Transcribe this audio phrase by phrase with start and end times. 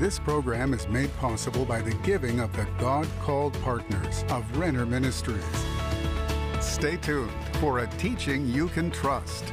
[0.00, 4.86] This program is made possible by the giving of the God called partners of Renner
[4.86, 5.44] Ministries.
[6.58, 9.44] Stay tuned for a teaching you can trust,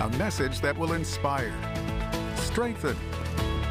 [0.00, 1.52] a message that will inspire,
[2.34, 2.96] strengthen,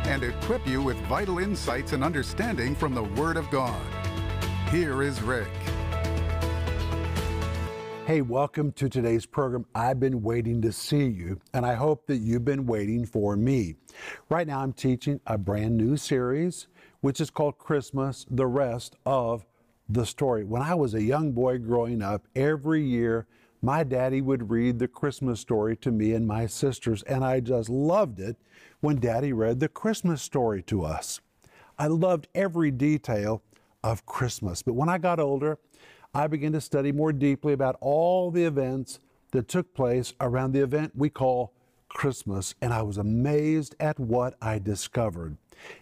[0.05, 3.81] and equip you with vital insights and understanding from the Word of God.
[4.69, 5.62] Here is Rick.
[8.05, 9.65] Hey, welcome to today's program.
[9.73, 13.75] I've been waiting to see you, and I hope that you've been waiting for me.
[14.27, 16.67] Right now, I'm teaching a brand new series,
[16.99, 19.45] which is called Christmas, the rest of
[19.87, 20.43] the story.
[20.43, 23.25] When I was a young boy growing up, every year,
[23.61, 27.69] my daddy would read the Christmas story to me and my sisters, and I just
[27.69, 28.35] loved it
[28.81, 31.21] when daddy read the Christmas story to us.
[31.79, 33.41] I loved every detail
[33.81, 34.61] of Christmas.
[34.61, 35.57] But when I got older,
[36.15, 38.99] I began to study more deeply about all the events
[39.31, 41.53] that took place around the event we call
[41.89, 45.37] Christmas, and I was amazed at what I discovered.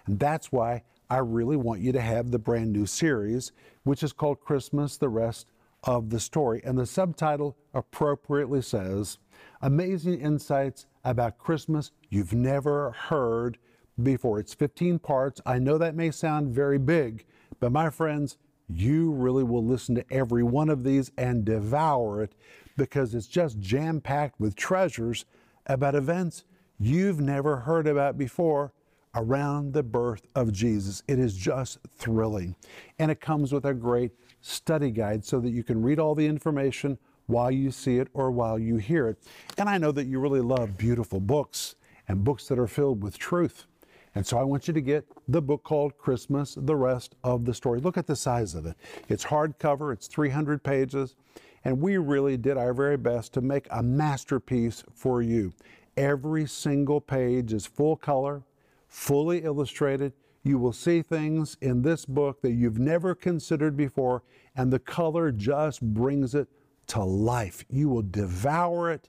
[0.06, 3.52] And that's why I really want you to have the brand new series,
[3.84, 5.52] which is called Christmas, the rest
[5.84, 6.62] of the story.
[6.64, 9.18] And the subtitle appropriately says,
[9.62, 13.58] Amazing Insights about Christmas You've Never Heard
[14.02, 14.40] Before.
[14.40, 15.42] It's 15 parts.
[15.46, 17.26] I know that may sound very big,
[17.60, 18.38] but my friends,
[18.76, 22.34] you really will listen to every one of these and devour it
[22.78, 25.26] because it's just jam packed with treasures
[25.66, 26.44] about events
[26.80, 28.74] you've never heard about before
[29.14, 31.04] around the birth of Jesus.
[31.08, 32.56] It is just thrilling.
[32.98, 36.26] And it comes with a great study guide so that you can read all the
[36.26, 36.98] information
[37.28, 39.18] while you see it or while you hear it.
[39.58, 41.76] And I know that you really love beautiful books
[42.08, 43.66] and books that are filled with truth.
[44.14, 47.54] And so I want you to get the book called Christmas, the rest of the
[47.54, 47.80] story.
[47.80, 48.76] Look at the size of it.
[49.08, 51.16] It's hardcover, it's 300 pages,
[51.64, 55.54] and we really did our very best to make a masterpiece for you.
[55.96, 58.44] Every single page is full color,
[58.88, 60.14] fully illustrated.
[60.44, 64.24] You will see things in this book that you've never considered before,
[64.56, 66.48] and the color just brings it
[66.88, 67.64] to life.
[67.70, 69.08] You will devour it,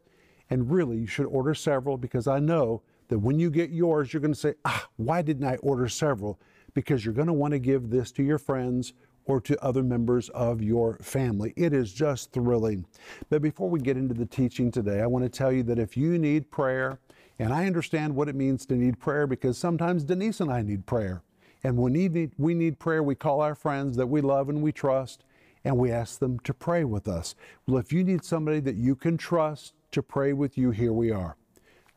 [0.50, 4.22] and really, you should order several because I know that when you get yours, you're
[4.22, 6.40] going to say, ah, why didn't I order several?
[6.72, 8.94] Because you're going to want to give this to your friends
[9.26, 11.52] or to other members of your family.
[11.54, 12.86] It is just thrilling.
[13.28, 15.94] But before we get into the teaching today, I want to tell you that if
[15.94, 17.00] you need prayer,
[17.38, 20.86] and I understand what it means to need prayer because sometimes Denise and I need
[20.86, 21.22] prayer.
[21.64, 24.62] And when we need, we need prayer, we call our friends that we love and
[24.62, 25.22] we trust,
[25.66, 27.34] and we ask them to pray with us.
[27.66, 31.10] Well, if you need somebody that you can trust to pray with you, here we
[31.10, 31.36] are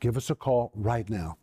[0.06, 1.36] give us a call right now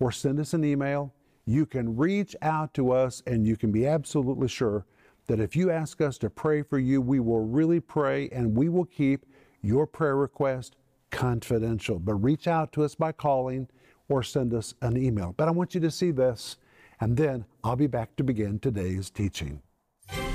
[0.00, 1.14] or send us an email.
[1.46, 4.86] You can reach out to us and you can be absolutely sure
[5.28, 8.68] that if you ask us to pray for you, we will really pray and we
[8.68, 9.24] will keep
[9.62, 10.74] your prayer request
[11.12, 12.00] confidential.
[12.00, 13.68] But reach out to us by calling
[14.08, 15.32] or send us an email.
[15.36, 16.56] But I want you to see this,
[17.00, 19.62] and then I'll be back to begin today's teaching.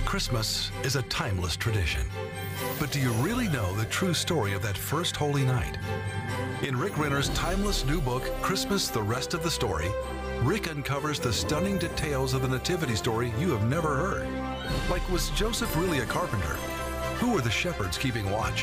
[0.05, 2.03] Christmas is a timeless tradition.
[2.79, 5.77] But do you really know the true story of that first holy night?
[6.61, 9.89] In Rick Renner's timeless new book, Christmas The Rest of the Story,
[10.43, 14.27] Rick uncovers the stunning details of the Nativity story you have never heard.
[14.89, 16.55] Like, was Joseph really a carpenter?
[17.19, 18.61] Who were the shepherds keeping watch?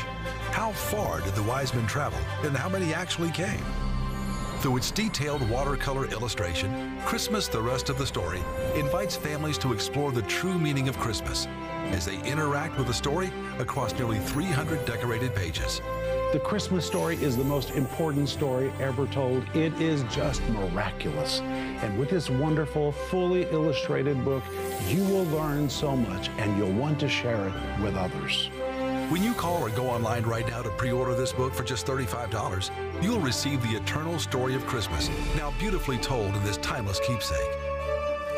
[0.51, 3.63] How far did the wise men travel, and how many actually came?
[4.61, 8.41] Through its detailed watercolor illustration, Christmas The Rest of the Story
[8.75, 11.47] invites families to explore the true meaning of Christmas
[11.91, 15.81] as they interact with the story across nearly 300 decorated pages.
[16.31, 19.43] The Christmas story is the most important story ever told.
[19.53, 21.41] It is just miraculous.
[21.41, 24.41] And with this wonderful, fully illustrated book,
[24.87, 28.47] you will learn so much and you'll want to share it with others.
[29.09, 31.85] When you call or go online right now to pre order this book for just
[31.85, 32.71] $35,
[33.03, 37.51] you'll receive the eternal story of Christmas, now beautifully told in this timeless keepsake.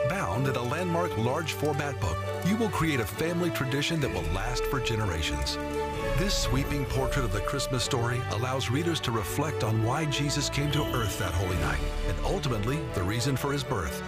[0.09, 2.17] Bound in a landmark large format book,
[2.47, 5.59] you will create a family tradition that will last for generations.
[6.17, 10.71] This sweeping portrait of the Christmas story allows readers to reflect on why Jesus came
[10.71, 14.03] to earth that holy night and ultimately the reason for his birth.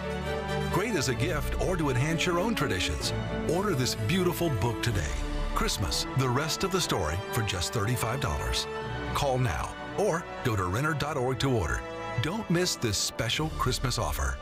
[0.71, 3.11] Great as a gift or to enhance your own traditions.
[3.51, 5.15] Order this beautiful book today.
[5.55, 8.67] Christmas, the rest of the story for just $35.
[9.15, 11.81] Call now or go to Renner.org to order.
[12.21, 14.37] Don't miss this special Christmas offer.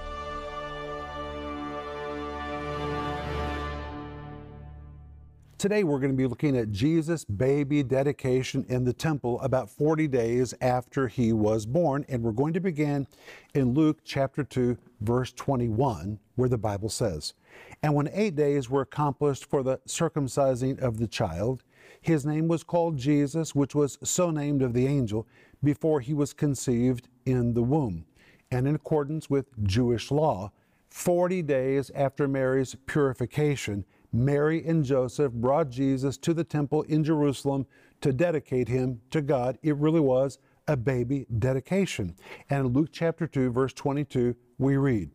[5.63, 10.09] Today we're going to be looking at Jesus' baby dedication in the temple about 40
[10.09, 12.05] days after he was born.
[12.09, 13.07] And we're going to begin
[13.53, 17.33] in Luke chapter 2, verse 21, where the Bible says,
[17.81, 21.63] And when eight days were accomplished for the circumcising of the child,
[22.01, 25.25] his name was called Jesus, which was so named of the angel
[25.63, 28.03] before he was conceived in the womb.
[28.51, 30.51] And in accordance with Jewish law,
[30.89, 37.65] 40 days after Mary's purification, Mary and Joseph brought Jesus to the temple in Jerusalem
[38.01, 39.57] to dedicate him to God.
[39.63, 40.37] It really was
[40.67, 42.15] a baby dedication.
[42.49, 45.09] And in Luke chapter 2, verse 22, we read,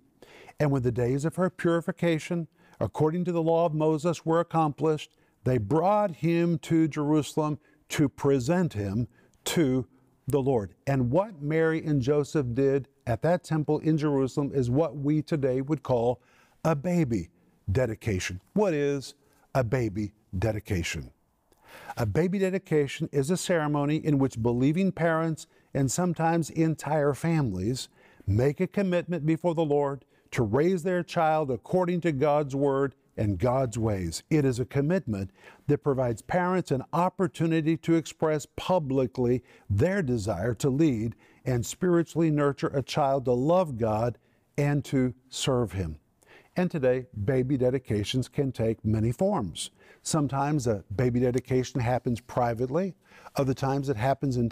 [0.59, 2.49] And when the days of her purification,
[2.81, 5.13] according to the law of Moses, were accomplished,
[5.45, 7.61] they brought him to Jerusalem
[7.91, 9.07] to present him
[9.45, 9.87] to
[10.27, 10.75] the Lord.
[10.89, 15.61] And what Mary and Joseph did at that temple in Jerusalem is what we today
[15.61, 16.21] would call
[16.65, 17.31] a baby
[17.71, 18.41] dedication.
[18.55, 19.15] What is
[19.55, 21.11] a baby dedication?
[21.97, 27.89] A baby dedication is a ceremony in which believing parents and sometimes entire families
[28.27, 33.39] make a commitment before the Lord to raise their child according to God's word and
[33.39, 34.23] God's ways.
[34.31, 35.31] It is a commitment
[35.67, 42.69] that provides parents an opportunity to express publicly their desire to lead and spiritually nurture
[42.69, 44.19] a child to love God
[44.57, 45.99] and to serve Him.
[46.59, 49.71] And today, baby dedications can take many forms.
[50.03, 52.97] Sometimes a baby dedication happens privately,
[53.37, 54.51] other times it happens in,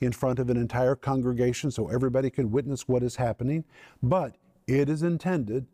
[0.00, 3.64] in front of an entire congregation so everybody can witness what is happening.
[4.00, 4.36] But
[4.68, 5.66] it is intended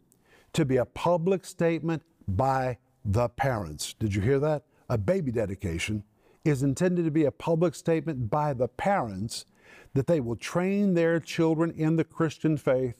[0.54, 3.92] to be a public statement by the parents.
[3.92, 4.62] Did you hear that?
[4.88, 6.04] A baby dedication
[6.42, 9.44] is intended to be a public statement by the parents
[9.92, 12.94] that they will train their children in the Christian faith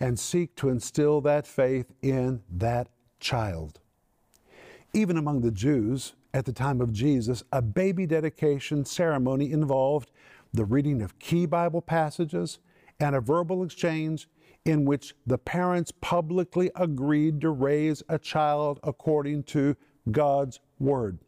[0.00, 2.88] and seek to instill that faith in that
[3.20, 3.80] child.
[4.92, 10.10] Even among the Jews at the time of Jesus, a baby dedication ceremony involved
[10.52, 12.58] the reading of key Bible passages
[13.00, 14.28] and a verbal exchange
[14.64, 19.76] in which the parents publicly agreed to raise a child according to
[20.10, 21.18] God's Word.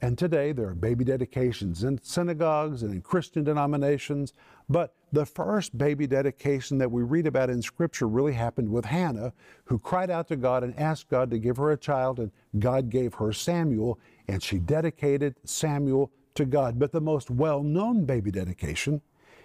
[0.00, 4.32] And today there are baby dedications in synagogues and in Christian denominations,
[4.68, 9.32] but the first baby dedication that we read about in Scripture really happened with Hannah,
[9.64, 12.90] who cried out to God and asked God to give her a child, and God
[12.90, 16.78] gave her Samuel, and she dedicated Samuel to God.
[16.78, 19.00] But the most well known baby dedication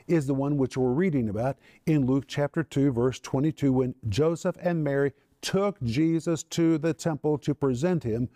[0.07, 4.57] is the one which we're reading about in Luke chapter 2, verse 22, when Joseph
[4.61, 8.29] and Mary took Jesus to the temple to present him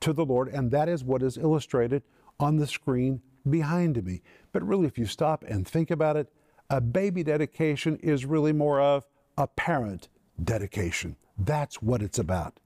[0.00, 0.48] to the Lord.
[0.48, 2.02] And that is what is illustrated
[2.40, 4.22] on the screen behind me.
[4.52, 6.32] But really, if you stop and think about it,
[6.72, 9.04] a baby dedication is really more of
[9.36, 10.08] a parent
[10.42, 11.14] dedication.
[11.36, 12.60] That's what it's about.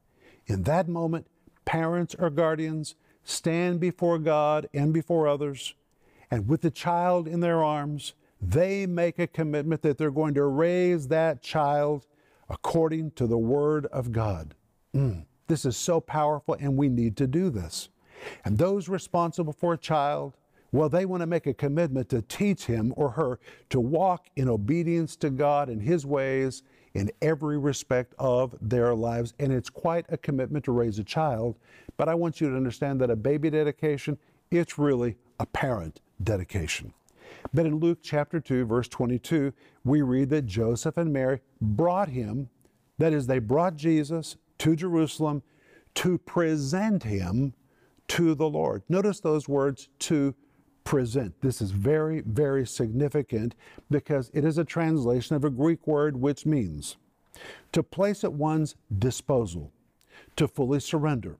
[0.46, 1.26] In that moment,
[1.64, 2.94] parents or guardians
[3.24, 5.74] stand before God and before others,
[6.30, 10.44] and with the child in their arms, they make a commitment that they're going to
[10.44, 12.06] raise that child
[12.48, 14.54] according to the Word of God.
[14.94, 17.88] Mm, this is so powerful, and we need to do this.
[18.44, 20.36] And those responsible for a child,
[20.72, 23.38] well, they want to make a commitment to teach him or her
[23.70, 26.62] to walk in obedience to God and His ways
[26.94, 29.34] in every respect of their lives.
[29.38, 31.56] And it's quite a commitment to raise a child.
[31.96, 34.18] But I want you to understand that a baby dedication,
[34.50, 36.92] it's really a parent dedication.
[37.52, 39.52] But in Luke chapter 2, verse 22,
[39.84, 42.48] we read that Joseph and Mary brought him,
[42.98, 45.42] that is, they brought Jesus to Jerusalem
[45.96, 47.52] to present him
[48.08, 48.82] to the Lord.
[48.88, 50.34] Notice those words, to
[50.86, 51.34] present.
[51.42, 53.54] This is very, very significant
[53.90, 56.96] because it is a translation of a Greek word which means
[57.72, 59.72] to place at one's disposal,
[60.36, 61.36] to fully surrender,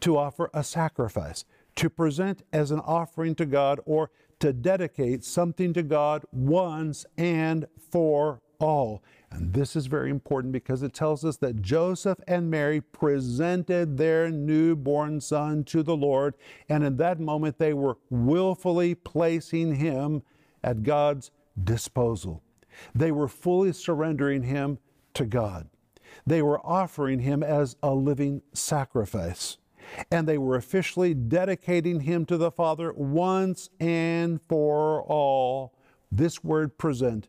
[0.00, 1.44] to offer a sacrifice,
[1.76, 4.10] to present as an offering to God, or
[4.40, 9.02] to dedicate something to God once and for all.
[9.30, 14.30] And this is very important because it tells us that Joseph and Mary presented their
[14.30, 16.34] newborn son to the Lord,
[16.68, 20.22] and in that moment they were willfully placing him
[20.62, 21.30] at God's
[21.62, 22.42] disposal.
[22.94, 24.78] They were fully surrendering him
[25.14, 25.68] to God.
[26.26, 29.58] They were offering him as a living sacrifice
[30.10, 35.74] and they were officially dedicating him to the Father once and for all.
[36.10, 37.28] This word present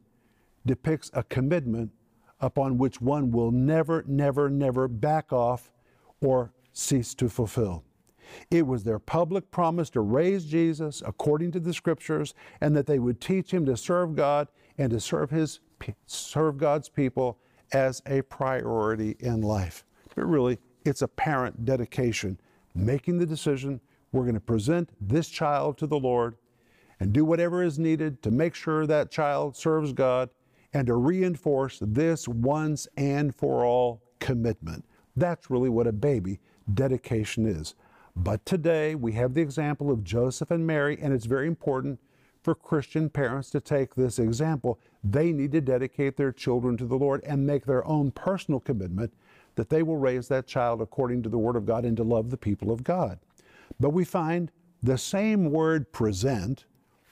[0.67, 1.91] depicts a commitment
[2.39, 5.71] upon which one will never, never, never back off
[6.21, 7.83] or cease to fulfill.
[8.51, 12.99] It was their public promise to raise Jesus according to the scriptures and that they
[12.99, 15.59] would teach him to serve God and to serve his
[16.05, 17.39] serve God's people
[17.71, 19.85] as a priority in life.
[20.15, 22.39] But really, it's a parent dedication
[22.75, 23.79] making the decision
[24.11, 26.35] we're going to present this child to the Lord
[26.99, 30.29] and do whatever is needed to make sure that child serves God
[30.77, 34.85] and to reinforce this once and for all commitment.
[35.15, 36.39] That's really what a baby
[36.71, 37.73] dedication is.
[38.15, 41.99] But today we have the example of Joseph and Mary, and it's very important
[42.43, 44.79] for Christian parents to take this example.
[45.03, 49.11] they need to dedicate their children to the Lord and make their own personal commitment
[49.55, 52.29] that they will raise that child according to the Word of God and to love
[52.29, 53.17] the people of God.
[53.79, 54.51] But we find
[54.83, 56.65] the same word present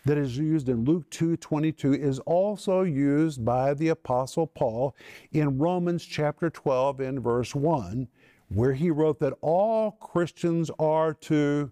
[0.06, 4.96] that is used in Luke 2:22 is also used by the apostle Paul
[5.32, 8.08] in Romans chapter 12 in verse 1
[8.50, 11.72] where he wrote that all Christians are to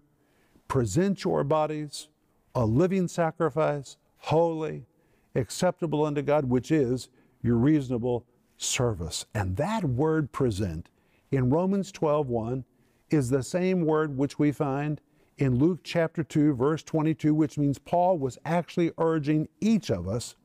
[0.66, 2.08] present your bodies
[2.54, 4.86] a living sacrifice, holy,
[5.34, 7.08] acceptable unto God, which is
[7.42, 8.24] your reasonable
[8.56, 9.26] service.
[9.34, 10.88] And that word present
[11.30, 12.64] in Romans 12:1
[13.10, 15.00] is the same word which we find
[15.38, 20.36] in Luke chapter 2 verse 22 which means Paul was actually urging each of us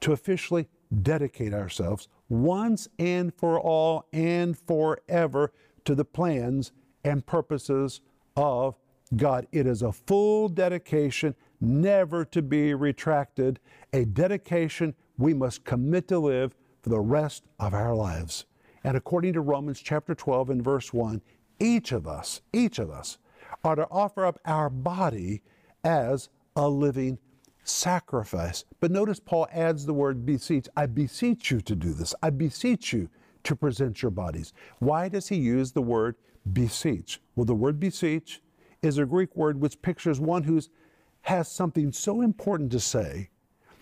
[0.00, 0.68] to officially
[1.02, 5.52] dedicate ourselves once and for all and forever
[5.84, 6.72] to the plans
[7.04, 8.00] and purposes
[8.36, 8.76] of
[9.16, 9.46] God.
[9.52, 13.60] It is a full dedication, never to be retracted,
[13.92, 18.46] a dedication we must commit to live for the rest of our lives.
[18.82, 21.22] And according to Romans chapter 12 and verse 1,
[21.60, 23.18] each of us, each of us,
[23.62, 25.42] are to offer up our body
[25.84, 27.18] as a living
[27.64, 28.64] sacrifice.
[28.80, 30.68] But notice Paul adds the word beseech.
[30.76, 32.14] I beseech you to do this.
[32.22, 33.08] I beseech you
[33.44, 34.52] to present your bodies.
[34.78, 36.16] Why does he use the word
[36.52, 37.20] beseech?
[37.36, 38.42] Well, the word beseech
[38.82, 40.60] is a Greek word which pictures one who
[41.22, 43.30] has something so important to say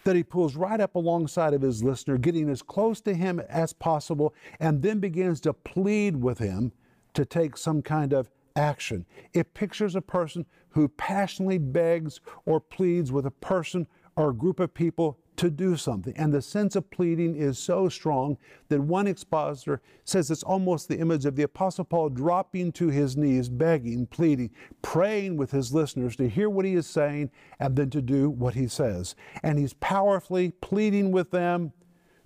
[0.05, 3.73] that he pulls right up alongside of his listener, getting as close to him as
[3.73, 6.73] possible, and then begins to plead with him
[7.14, 9.06] to take some kind of action.
[9.32, 14.61] It pictures a person who passionately begs or pleads with a person or a group
[14.61, 16.14] of people to do something.
[16.16, 18.37] And the sense of pleading is so strong
[18.68, 23.16] that one expositor says it's almost the image of the Apostle Paul dropping to his
[23.16, 24.50] knees, begging, pleading,
[24.82, 28.54] praying with his listeners to hear what he is saying and then to do what
[28.54, 29.14] he says.
[29.42, 31.73] And he's powerfully pleading with them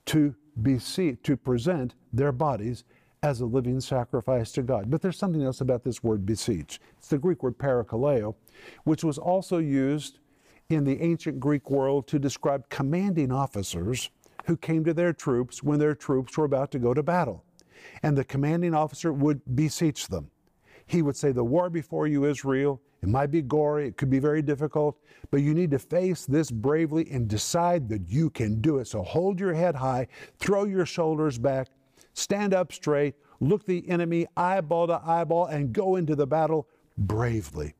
[0.06, 2.84] to be see, to present their bodies
[3.26, 4.88] as a living sacrifice to God.
[4.88, 6.78] But there's something else about this word beseech.
[6.96, 8.36] It's the Greek word parakaleo,
[8.84, 10.20] which was also used
[10.68, 14.10] in the ancient Greek world to describe commanding officers
[14.46, 17.44] who came to their troops when their troops were about to go to battle.
[18.04, 20.30] And the commanding officer would beseech them.
[20.86, 22.80] He would say, The war before you is real.
[23.02, 24.98] It might be gory, it could be very difficult,
[25.30, 28.86] but you need to face this bravely and decide that you can do it.
[28.86, 30.06] So hold your head high,
[30.38, 31.68] throw your shoulders back,
[32.16, 37.74] stand up straight, look the enemy eyeball to eyeball, and go into the battle bravely.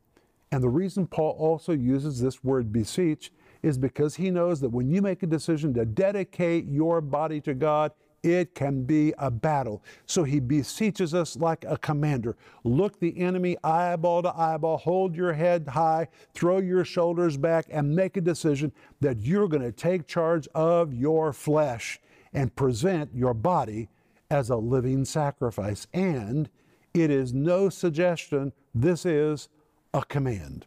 [0.53, 4.89] And the reason Paul also uses this word beseech is because he knows that when
[4.89, 9.83] you make a decision to dedicate your body to God, it can be a battle.
[10.07, 12.37] So he beseeches us like a commander.
[12.65, 17.95] Look the enemy eyeball to eyeball, hold your head high, throw your shoulders back, and
[17.95, 22.01] make a decision that you're going to take charge of your flesh
[22.33, 23.89] and present your body
[24.31, 25.87] as a living sacrifice.
[25.93, 26.49] And
[26.95, 29.49] it is no suggestion, this is
[29.93, 30.67] a command.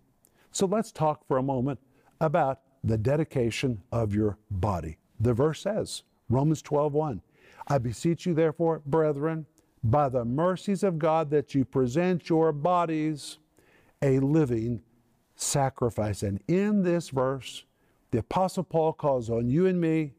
[0.51, 1.80] So let's talk for a moment
[2.22, 4.98] about the dedication of your body.
[5.20, 7.22] The verse says, Romans 12:1,
[7.68, 9.46] I beseech you therefore, brethren,
[9.84, 13.38] by the mercies of God that you present your bodies
[14.01, 14.82] a living
[15.36, 16.24] sacrifice.
[16.24, 17.66] And in this verse,
[18.12, 20.13] the apostle Paul calls on you and me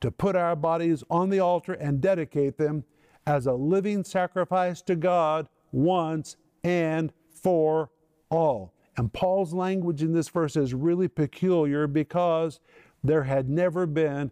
[0.00, 2.84] to put our bodies on the altar and dedicate them
[3.26, 7.90] as a living sacrifice to God once and for
[8.30, 8.74] all.
[8.96, 12.60] And Paul's language in this verse is really peculiar because
[13.04, 14.30] there had never been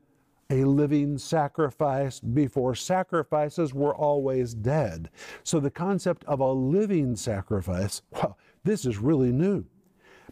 [0.50, 2.74] a living sacrifice before.
[2.74, 5.10] Sacrifices were always dead.
[5.42, 9.64] So the concept of a living sacrifice, well, this is really new.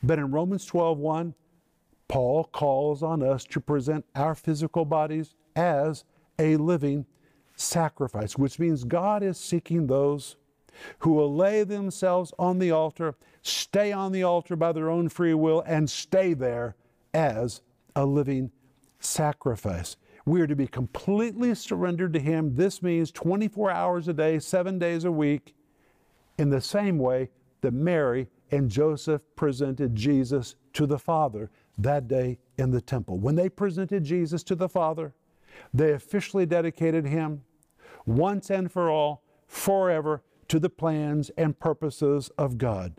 [0.03, 1.35] But in Romans 12:1,
[2.12, 6.04] Paul calls on us to present our physical bodies as
[6.38, 7.07] a living
[7.57, 10.37] sacrifice, which means God is seeking those
[10.99, 15.33] who will lay themselves on the altar, stay on the altar by their own free
[15.33, 16.76] will, and stay there
[17.14, 17.62] as
[17.97, 18.50] a living
[18.99, 19.97] sacrifice.
[20.26, 22.57] We are to be completely surrendered to Him.
[22.57, 25.54] This means 24 hours a day, seven days a week,
[26.37, 27.31] in the same way
[27.62, 33.19] that Mary and Joseph presented Jesus to the Father that day in the temple.
[33.19, 35.14] When they presented Jesus to the Father,
[35.73, 37.43] they officially dedicated Him
[38.07, 42.95] once and for all, forever, to the plans and purposes of God.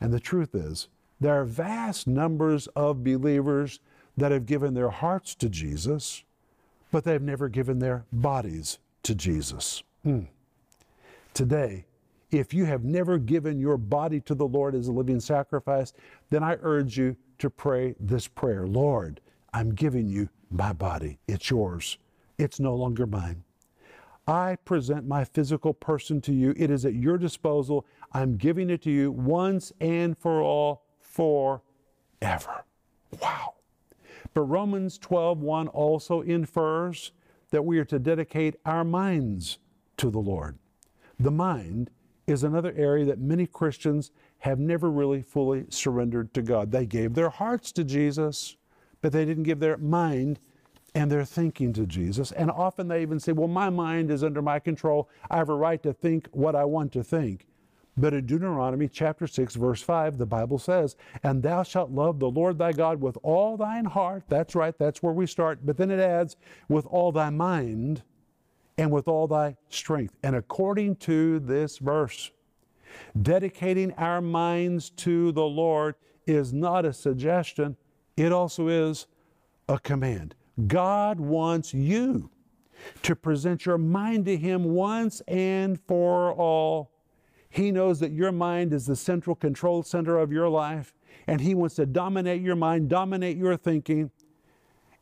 [0.00, 0.88] And the truth is,
[1.20, 3.80] there are vast numbers of believers
[4.16, 6.24] that have given their hearts to Jesus,
[6.90, 9.82] but they've never given their bodies to Jesus.
[10.04, 10.28] Mm.
[11.32, 11.86] Today,
[12.30, 15.92] if you have never given your body to the Lord as a living sacrifice,
[16.30, 19.20] then I urge you to pray this prayer Lord,
[19.52, 21.18] I'm giving you my body.
[21.28, 21.98] It's yours.
[22.38, 23.44] It's no longer mine.
[24.26, 26.54] I present my physical person to you.
[26.56, 27.86] It is at your disposal.
[28.12, 32.64] I'm giving it to you once and for all, forever.
[33.20, 33.54] Wow.
[34.32, 37.12] But Romans 12:1 also infers
[37.50, 39.58] that we are to dedicate our minds
[39.98, 40.58] to the Lord.
[41.18, 41.90] The mind
[42.26, 44.10] is another area that many Christians
[44.44, 46.70] have never really fully surrendered to God.
[46.70, 48.58] They gave their hearts to Jesus,
[49.00, 50.38] but they didn't give their mind
[50.94, 52.30] and their thinking to Jesus.
[52.30, 55.08] And often they even say, Well, my mind is under my control.
[55.30, 57.46] I have a right to think what I want to think.
[57.96, 62.28] But in Deuteronomy chapter 6, verse 5, the Bible says, And thou shalt love the
[62.30, 64.24] Lord thy God with all thine heart.
[64.28, 65.60] That's right, that's where we start.
[65.64, 66.36] But then it adds,
[66.68, 68.02] with all thy mind
[68.76, 70.14] and with all thy strength.
[70.22, 72.30] And according to this verse,
[73.20, 75.94] dedicating our minds to the Lord
[76.26, 77.76] is not a suggestion,
[78.16, 79.06] it also is
[79.68, 80.34] a command.
[80.66, 82.30] God wants you
[83.02, 86.90] to present your mind to Him once and for all.
[87.48, 90.94] He knows that your mind is the central control center of your life,
[91.26, 94.10] and He wants to dominate your mind, dominate your thinking.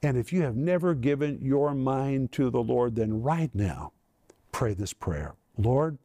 [0.03, 3.93] And if you have never given your mind to the Lord, then right now,
[4.51, 5.99] pray this prayer Lord,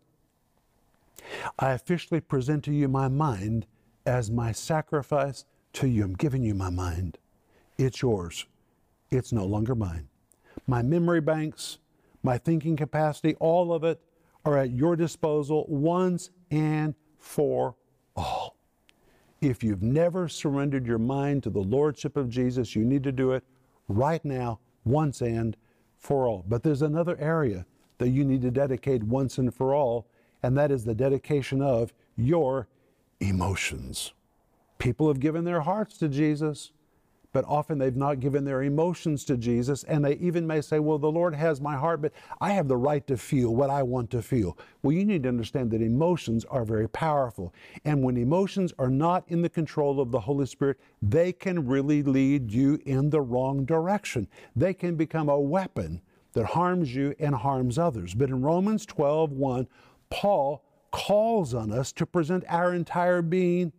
[1.59, 3.65] I officially present to you my mind
[4.05, 6.03] as my sacrifice to you.
[6.03, 7.17] I'm giving you my mind.
[7.77, 8.45] It's yours.
[9.12, 10.07] It's no longer mine.
[10.67, 11.77] My memory banks,
[12.24, 14.01] my thinking capacity, all of it
[14.45, 17.75] are at your disposal once and for
[18.15, 18.55] all.
[19.41, 23.33] If you've never surrendered your mind to the Lordship of Jesus, you need to do
[23.33, 23.43] it
[23.88, 25.55] right now, once and
[26.00, 26.43] for all.
[26.47, 27.65] But there's another area
[28.00, 30.07] that you need to dedicate once and for all,
[30.44, 32.67] and that is the dedication of your
[33.20, 34.13] emotions.
[34.77, 36.72] People have given their hearts to Jesus,
[37.34, 40.98] but often they've not given their emotions to Jesus, and they even may say, Well,
[40.98, 44.10] the Lord has my heart, but I have the right to feel what I want
[44.12, 44.58] to feel.
[44.82, 47.53] Well, you need to understand that emotions are very powerful.
[47.86, 52.01] And when emotions are not in the control of the Holy Spirit, they can really
[52.01, 54.27] lead you in the wrong direction.
[54.55, 56.01] They can become a weapon
[56.33, 58.14] that harms you and harms others.
[58.14, 59.68] But in Romans 12 1,
[60.09, 63.74] Paul calls on us to present our entire being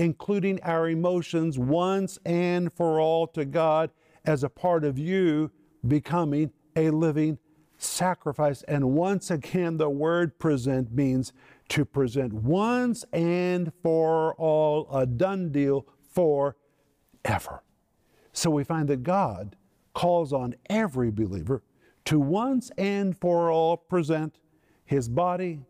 [0.00, 3.90] including our emotions, once and for all to God
[4.24, 5.50] as a part of you
[5.86, 7.38] becoming a living
[7.76, 8.62] sacrifice.
[8.62, 11.34] And once again, the word present means
[11.68, 17.62] to present once and for all, a done deal forever.
[18.32, 19.54] So we find that God
[19.92, 21.62] calls on every believer
[22.06, 24.38] to once and for all present
[24.86, 25.60] his body,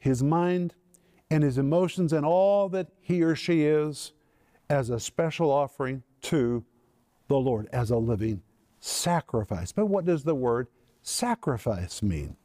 [0.00, 0.74] his mind,
[1.30, 4.12] and his emotions and all that he or she is
[4.68, 6.64] as a special offering to
[7.28, 8.42] the Lord, as a living
[8.80, 9.70] sacrifice.
[9.70, 10.66] But what does the word
[11.02, 12.36] sacrifice mean?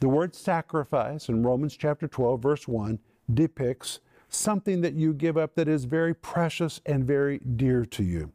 [0.00, 2.98] The word sacrifice in Romans chapter 12, verse 1,
[3.32, 8.32] depicts something that you give up that is very precious and very dear to you.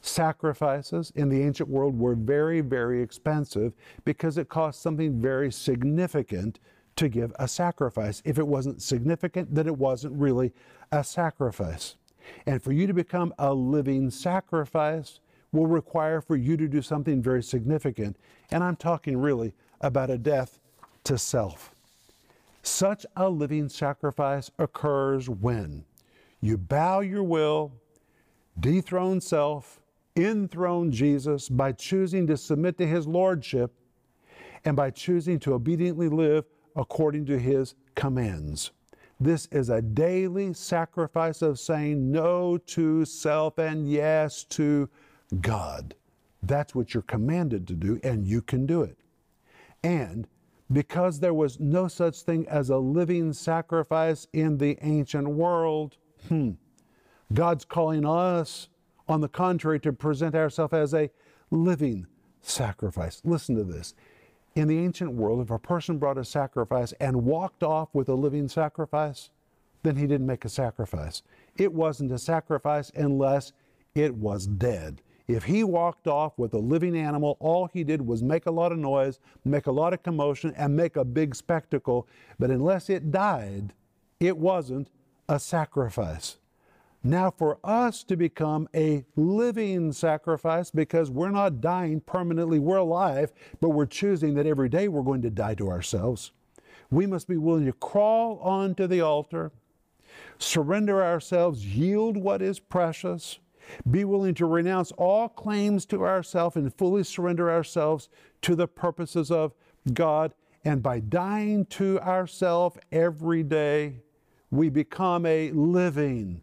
[0.00, 3.72] Sacrifices in the ancient world were very, very expensive
[4.04, 6.60] because it cost something very significant
[6.96, 8.22] to give a sacrifice.
[8.24, 10.52] If it wasn't significant, then it wasn't really
[10.92, 11.96] a sacrifice.
[12.46, 15.20] And for you to become a living sacrifice
[15.52, 18.16] will require for you to do something very significant.
[18.50, 20.58] And I'm talking really about a death
[21.04, 21.74] to self.
[22.62, 25.84] Such a living sacrifice occurs when
[26.40, 27.72] you bow your will,
[28.58, 29.80] dethrone self,
[30.16, 33.72] enthrone Jesus by choosing to submit to his lordship,
[34.64, 38.70] and by choosing to obediently live according to his commands.
[39.20, 44.88] This is a daily sacrifice of saying no to self and yes to
[45.40, 45.94] God.
[46.42, 48.98] That's what you're commanded to do, and you can do it.
[49.82, 50.26] And
[50.72, 55.96] because there was no such thing as a living sacrifice in the ancient world,
[56.28, 56.52] hmm,
[57.32, 58.68] God's calling us,
[59.08, 61.10] on the contrary, to present ourselves as a
[61.50, 62.06] living
[62.40, 63.20] sacrifice.
[63.24, 63.94] Listen to this
[64.54, 68.14] in the ancient world, if a person brought a sacrifice and walked off with a
[68.14, 69.30] living sacrifice,
[69.82, 71.22] then he didn't make a sacrifice.
[71.56, 73.52] It wasn't a sacrifice unless
[73.94, 75.02] it was dead.
[75.26, 78.72] If he walked off with a living animal, all he did was make a lot
[78.72, 82.06] of noise, make a lot of commotion, and make a big spectacle.
[82.38, 83.72] But unless it died,
[84.20, 84.88] it wasn't
[85.28, 86.36] a sacrifice.
[87.06, 93.30] Now, for us to become a living sacrifice, because we're not dying permanently, we're alive,
[93.60, 96.32] but we're choosing that every day we're going to die to ourselves.
[96.90, 99.52] We must be willing to crawl onto the altar,
[100.38, 103.38] surrender ourselves, yield what is precious,
[103.90, 108.08] be willing to renounce all claims to ourselves and fully surrender ourselves
[108.40, 109.52] to the purposes of
[109.92, 110.32] God.
[110.64, 114.00] And by dying to ourselves every day,
[114.50, 116.40] we become a living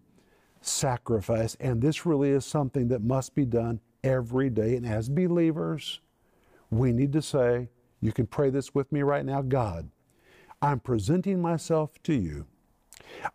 [0.61, 1.55] sacrifice.
[1.59, 4.75] And this really is something that must be done every day.
[4.75, 5.99] And as believers,
[6.69, 7.69] we need to say,
[7.99, 9.89] you can pray this with me right now God,
[10.61, 12.45] I'm presenting myself to you.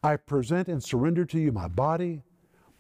[0.03, 2.23] I present and surrender to you my body,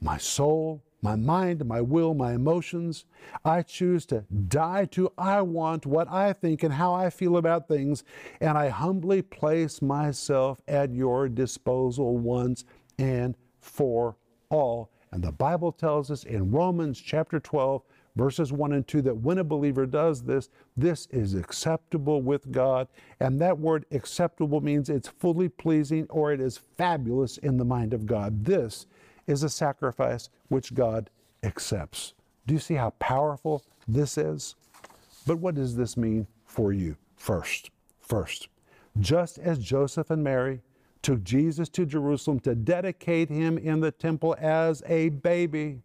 [0.00, 3.04] my soul, my mind, my will, my emotions.
[3.44, 7.68] I choose to die to I want, what I think, and how I feel about
[7.68, 8.02] things,
[8.40, 12.64] and I humbly place myself at your disposal once
[12.98, 14.16] and for
[14.50, 14.90] all.
[15.12, 17.82] And the Bible tells us in Romans chapter 12,
[18.16, 22.88] verses 1 and 2 that when a believer does this, this is acceptable with God.
[23.20, 27.94] And that word acceptable means it's fully pleasing or it is fabulous in the mind
[27.94, 28.44] of God.
[28.44, 28.86] This
[29.26, 31.10] is a sacrifice which God
[31.42, 32.14] accepts.
[32.46, 34.54] Do you see how powerful this is?
[35.26, 36.96] But what does this mean for you?
[37.16, 38.48] First, first,
[38.98, 40.60] just as Joseph and Mary
[41.06, 45.78] took Jesus to Jerusalem to dedicate him in the temple as a baby,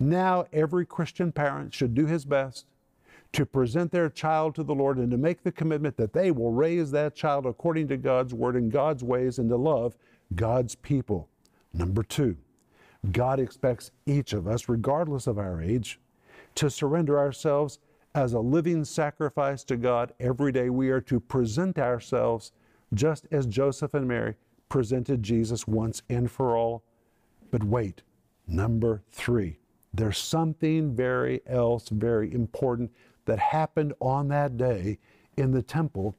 [0.00, 2.66] now, every Christian parent should do his best
[3.30, 6.50] to present their child to the Lord and to make the commitment that they will
[6.50, 9.94] raise that child according to God's word and God's ways and to love
[10.34, 11.28] God's people.
[11.72, 12.36] Number two,
[13.12, 16.00] God expects each of us, regardless of our age,
[16.56, 17.78] to surrender ourselves
[18.16, 20.70] as a living sacrifice to God every day.
[20.70, 22.50] We are to present ourselves
[22.94, 24.34] just as Joseph and Mary
[24.68, 26.82] presented Jesus once and for all.
[27.50, 28.02] But wait,
[28.46, 29.58] number three,
[29.92, 32.92] there's something very else, very important
[33.26, 34.98] that happened on that day
[35.36, 36.16] in the temple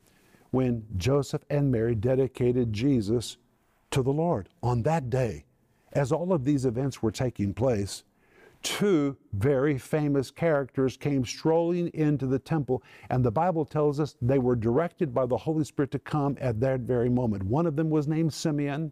[0.52, 3.38] when Joseph and Mary dedicated Jesus
[3.92, 4.50] to the Lord.
[4.64, 5.46] On that day,
[5.92, 8.04] as all of these events were taking place,
[8.66, 14.40] two very famous characters came strolling into the temple, and the Bible tells us they
[14.40, 17.44] were directed by the Holy Spirit to come at that very moment.
[17.44, 18.92] One of them was named Simeon,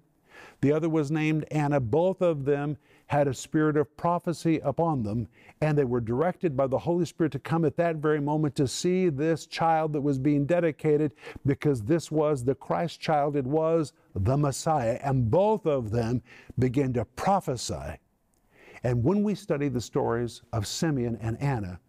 [0.62, 1.80] the other was named Anna.
[1.80, 5.28] Both of them had a spirit of prophecy upon them,
[5.62, 8.68] and they were directed by the Holy Spirit to come at that very moment to
[8.68, 11.14] see this child that was being dedicated
[11.46, 15.00] because this was the Christ child, it was the Messiah.
[15.04, 16.22] And both of them
[16.60, 17.98] began to prophesy.
[18.84, 21.80] And when we study the stories of Simeon and Anna,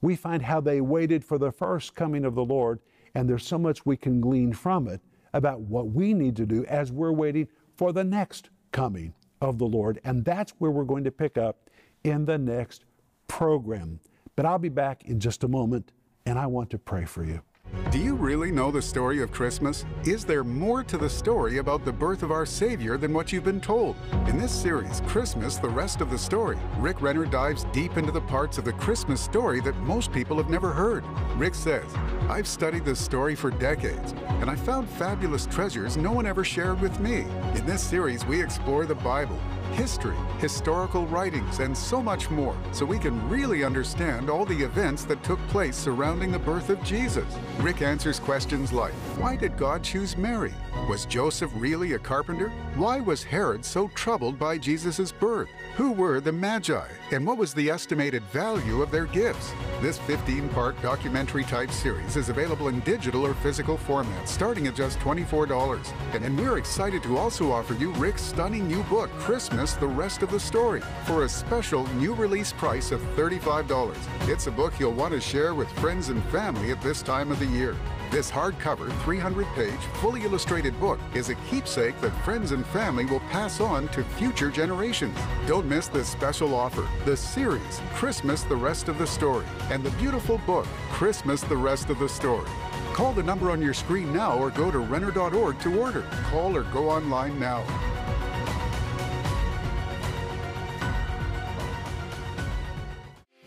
[0.00, 2.80] we find how they waited for the first coming of the Lord,
[3.14, 5.00] and there's so much we can glean from it
[5.34, 9.66] about what we need to do as we're waiting for the next coming of the
[9.66, 10.00] Lord.
[10.04, 11.68] And that's where we're going to pick up
[12.04, 12.84] in the next
[13.26, 14.00] program.
[14.36, 15.92] But I'll be back in just a moment,
[16.26, 17.42] and I want to pray for you.
[17.90, 19.84] Do you really know the story of Christmas?
[20.04, 23.44] Is there more to the story about the birth of our Savior than what you've
[23.44, 23.96] been told?
[24.26, 28.20] In this series, Christmas, the rest of the story, Rick Renner dives deep into the
[28.20, 31.04] parts of the Christmas story that most people have never heard.
[31.36, 31.94] Rick says,
[32.28, 36.80] I've studied this story for decades, and I found fabulous treasures no one ever shared
[36.80, 37.20] with me.
[37.54, 39.38] In this series, we explore the Bible
[39.74, 45.04] history, historical writings, and so much more, so we can really understand all the events
[45.04, 47.36] that took place surrounding the birth of Jesus.
[47.58, 50.54] Rick answers questions like Why did God choose Mary?
[50.88, 52.48] Was Joseph really a carpenter?
[52.74, 55.48] Why was Herod so troubled by Jesus' birth?
[55.76, 56.86] Who were the Magi?
[57.10, 59.52] And what was the estimated value of their gifts?
[59.80, 64.74] This 15 part documentary type series is available in digital or physical format starting at
[64.74, 65.92] just $24.
[66.14, 70.22] And, and we're excited to also offer you Rick's stunning new book, Christmas The Rest
[70.22, 73.96] of the Story, for a special new release price of $35.
[74.28, 77.40] It's a book you'll want to share with friends and family at this time of
[77.40, 77.74] the year.
[78.12, 83.18] This hardcover, 300 page, fully illustrated book is a keepsake that friends and family will
[83.32, 85.18] pass on to future generations.
[85.48, 89.90] Don't miss this special offer the series, Christmas the Rest of the Story, and the
[89.98, 92.48] beautiful book, Christmas the Rest of the Story.
[92.92, 96.02] Call the number on your screen now or go to Renner.org to order.
[96.30, 97.64] Call or go online now.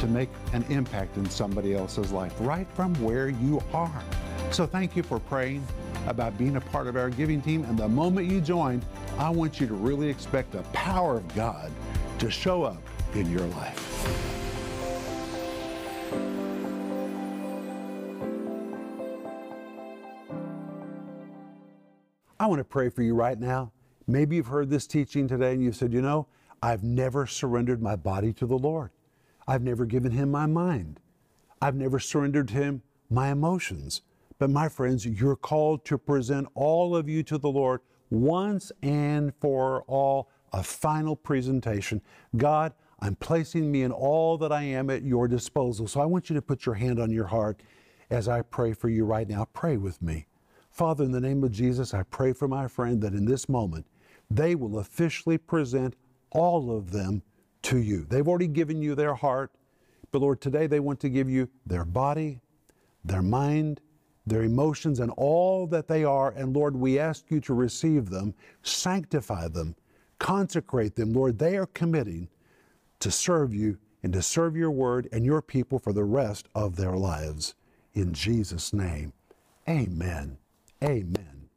[0.00, 4.02] to make an impact in somebody else's life right from where you are.
[4.50, 5.66] So thank you for praying
[6.06, 7.64] about being a part of our giving team.
[7.64, 8.82] And the moment you join,
[9.18, 11.72] I want you to really expect the power of God
[12.18, 12.82] to show up
[13.14, 13.82] in your life.
[22.38, 23.72] I want to pray for you right now.
[24.06, 26.28] Maybe you've heard this teaching today and you said, you know,
[26.62, 28.90] I've never surrendered my body to the Lord.
[29.48, 31.00] I've never given Him my mind.
[31.60, 34.02] I've never surrendered to Him my emotions.
[34.38, 37.80] But my friends, you're called to present all of you to the Lord
[38.10, 42.00] once and for all, a final presentation.
[42.36, 45.86] God, I'm placing me and all that I am at your disposal.
[45.86, 47.62] So I want you to put your hand on your heart
[48.10, 49.46] as I pray for you right now.
[49.52, 50.26] Pray with me.
[50.70, 53.86] Father, in the name of Jesus, I pray for my friend that in this moment
[54.30, 55.94] they will officially present
[56.30, 57.22] all of them
[57.66, 58.06] to you.
[58.08, 59.50] They've already given you their heart,
[60.12, 62.40] but Lord, today they want to give you their body,
[63.04, 63.80] their mind,
[64.24, 66.30] their emotions, and all that they are.
[66.30, 69.74] And Lord, we ask you to receive them, sanctify them,
[70.20, 71.12] consecrate them.
[71.12, 72.28] Lord, they are committing
[73.00, 76.76] to serve you and to serve your word and your people for the rest of
[76.76, 77.56] their lives.
[77.94, 79.12] In Jesus' name,
[79.68, 80.38] amen.
[80.84, 81.48] Amen.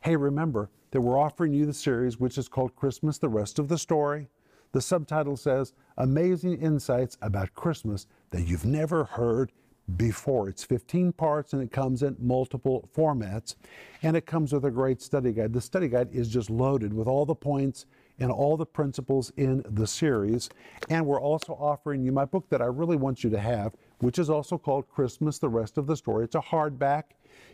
[0.00, 3.68] Hey, remember that we're offering you the series which is called Christmas, the Rest of
[3.68, 4.30] the Story.
[4.72, 9.50] The subtitle says, Amazing Insights About Christmas That You've Never Heard
[9.96, 10.48] Before.
[10.48, 13.56] It's 15 parts and it comes in multiple formats
[14.04, 15.52] and it comes with a great study guide.
[15.52, 17.86] The study guide is just loaded with all the points
[18.20, 20.48] and all the principles in the series.
[20.88, 24.20] And we're also offering you my book that I really want you to have, which
[24.20, 26.24] is also called Christmas, the Rest of the Story.
[26.24, 27.04] It's a hardback,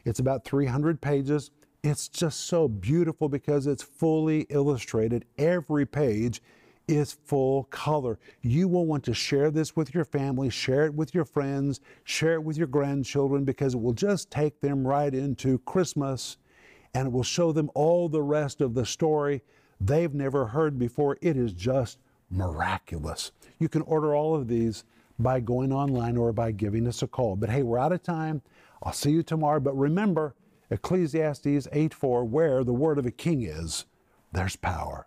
[0.05, 1.51] it's about 300 pages.
[1.83, 5.25] It's just so beautiful because it's fully illustrated.
[5.39, 6.43] Every page
[6.89, 8.19] is full color.
[8.43, 12.35] You will want to share this with your family, share it with your friends, share
[12.35, 16.37] it with your grandchildren because it will just take them right into Christmas
[16.95, 19.43] and it will show them all the rest of the story
[19.81, 21.19] they've never heard before.
[21.21, 21.99] It is just
[22.31, 23.33] miraculous.
[23.59, 24.85] You can order all of these
[25.19, 27.37] by going online or by giving us a call.
[27.37, 28.43] But hey, we're out of time.
[28.83, 29.61] I'll see you tomorrow.
[29.61, 30.35] But remember,
[30.71, 33.87] Ecclesiastes 8 4, where the word of a king is,
[34.33, 35.07] there's power.